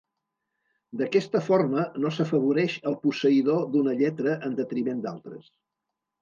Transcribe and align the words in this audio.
D'aquesta 1.01 1.41
forma 1.47 1.83
no 2.05 2.11
s'afavoreix 2.15 2.77
el 2.93 2.97
posseïdor 3.03 3.69
d'una 3.75 3.95
lletra 4.01 4.35
en 4.49 4.57
detriment 4.63 5.05
d'altres. 5.05 5.47